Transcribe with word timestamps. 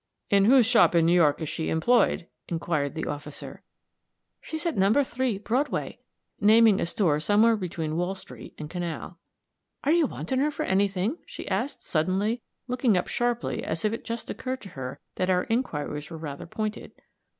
"In 0.31 0.45
whose 0.45 0.65
shop 0.65 0.95
in 0.95 1.05
New 1.05 1.13
York 1.13 1.41
is 1.43 1.49
she 1.49 1.69
employed?" 1.69 2.25
inquired 2.47 2.95
the 2.95 3.05
officer. 3.05 3.61
"She's 4.41 4.65
at 4.65 4.75
No 4.75 4.91
3 5.03 5.37
Broadway," 5.37 5.99
naming 6.39 6.79
a 6.79 6.87
store 6.87 7.19
somewhere 7.19 7.55
between 7.55 7.95
Wall 7.97 8.15
street 8.15 8.55
and 8.57 8.67
Canal. 8.67 9.19
"Are 9.83 9.91
you 9.91 10.07
wanting 10.07 10.39
her 10.39 10.49
for 10.49 10.63
any 10.65 10.87
thing?" 10.87 11.19
she 11.27 11.47
asked, 11.47 11.83
suddenly, 11.83 12.41
looking 12.67 12.97
up 12.97 13.07
sharply 13.09 13.63
as 13.63 13.85
if 13.85 13.93
it 13.93 14.03
just 14.03 14.31
occurred 14.31 14.61
to 14.61 14.69
her 14.69 14.99
that 15.17 15.29
our 15.29 15.43
inquiries 15.51 16.09
were 16.09 16.17
rather 16.17 16.47
pointed. 16.47 16.93